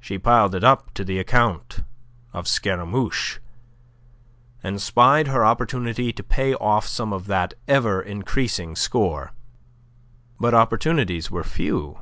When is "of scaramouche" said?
2.32-3.40